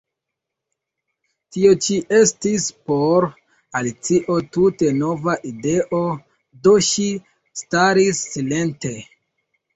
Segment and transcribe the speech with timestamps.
[1.57, 3.27] Tio ĉi estis por
[3.81, 6.01] Alicio tute nova ideo;
[6.65, 7.07] do ŝi
[7.63, 8.95] staris silente.